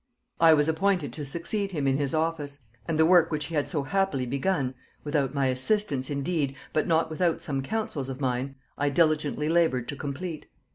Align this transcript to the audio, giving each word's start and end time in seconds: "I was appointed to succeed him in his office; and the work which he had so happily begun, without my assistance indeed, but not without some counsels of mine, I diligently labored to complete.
"I 0.39 0.55
was 0.55 0.67
appointed 0.67 1.13
to 1.13 1.23
succeed 1.23 1.73
him 1.73 1.85
in 1.85 1.97
his 1.97 2.11
office; 2.15 2.57
and 2.87 2.97
the 2.97 3.05
work 3.05 3.29
which 3.29 3.45
he 3.45 3.53
had 3.53 3.69
so 3.69 3.83
happily 3.83 4.25
begun, 4.25 4.73
without 5.03 5.35
my 5.35 5.45
assistance 5.45 6.09
indeed, 6.09 6.55
but 6.73 6.87
not 6.87 7.11
without 7.11 7.43
some 7.43 7.61
counsels 7.61 8.09
of 8.09 8.19
mine, 8.19 8.55
I 8.79 8.89
diligently 8.89 9.47
labored 9.47 9.87
to 9.89 9.95
complete. 9.95 10.47